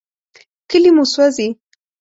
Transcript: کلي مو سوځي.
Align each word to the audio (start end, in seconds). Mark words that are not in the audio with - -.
کلي 0.69 0.91
مو 0.95 1.03
سوځي. 1.13 1.47